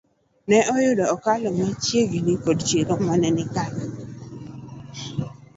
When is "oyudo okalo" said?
0.75-1.47